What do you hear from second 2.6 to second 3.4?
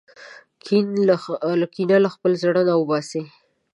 څخه وباسم.